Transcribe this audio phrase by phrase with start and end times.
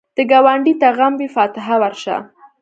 [0.15, 2.15] که ګاونډي ته غم وي، فاتحه ورشه